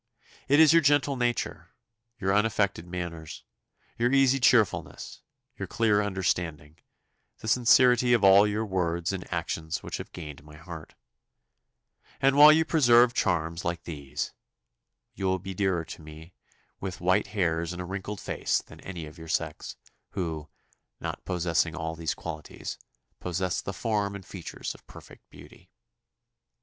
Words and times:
It 0.47 0.59
is 0.59 0.73
your 0.73 0.81
gentle 0.81 1.15
nature, 1.15 1.75
your 2.19 2.33
unaffected 2.33 2.87
manners, 2.87 3.43
your 3.99 4.11
easy 4.11 4.39
cheerfulness, 4.39 5.21
your 5.59 5.67
clear 5.67 6.01
understanding, 6.01 6.77
the 7.37 7.47
sincerity 7.47 8.11
of 8.13 8.23
all 8.23 8.47
your 8.47 8.65
words 8.65 9.13
and 9.13 9.31
actions 9.31 9.83
which 9.83 9.97
have 9.97 10.11
gained 10.11 10.43
my 10.43 10.57
heart; 10.57 10.95
and 12.19 12.35
while 12.35 12.51
you 12.51 12.65
preserve 12.65 13.13
charms 13.13 13.63
like 13.63 13.83
these, 13.83 14.33
you 15.13 15.25
will 15.25 15.37
be 15.37 15.53
dearer 15.53 15.85
to 15.85 16.01
me 16.01 16.33
with 16.79 16.99
white 16.99 17.27
hairs 17.27 17.71
and 17.71 17.79
a 17.79 17.85
wrinkled 17.85 18.19
face 18.19 18.59
than 18.59 18.79
any 18.79 19.05
of 19.05 19.19
your 19.19 19.27
sex, 19.27 19.75
who, 20.13 20.49
not 20.99 21.23
possessing 21.25 21.75
all 21.75 21.93
these 21.95 22.15
qualities, 22.15 22.79
possess 23.19 23.61
the 23.61 23.71
form 23.71 24.15
and 24.15 24.25
features 24.25 24.73
of 24.73 24.87
perfect 24.87 25.29
beauty. 25.29 25.69